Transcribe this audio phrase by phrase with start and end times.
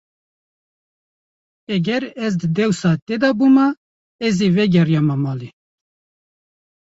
[1.75, 3.67] Eger ez di dewsa te de bûma,
[4.27, 5.49] ez ê vegeriyama malê.